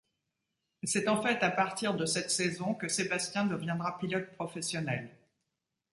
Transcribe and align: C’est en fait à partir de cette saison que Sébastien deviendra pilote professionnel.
C’est 0.81 1.07
en 1.07 1.21
fait 1.21 1.43
à 1.43 1.51
partir 1.51 1.93
de 1.93 2.07
cette 2.07 2.31
saison 2.31 2.73
que 2.73 2.87
Sébastien 2.87 3.45
deviendra 3.45 3.99
pilote 3.99 4.31
professionnel. 4.33 5.15